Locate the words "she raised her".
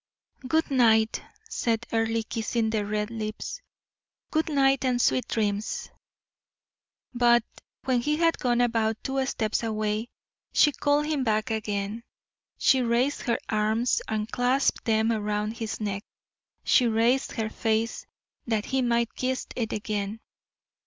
12.57-13.37, 16.63-17.51